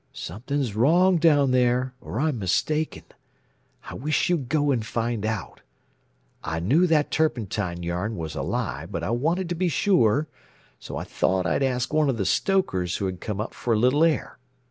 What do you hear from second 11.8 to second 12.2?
one of